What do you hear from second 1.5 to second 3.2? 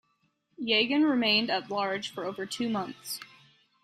at large for over two months.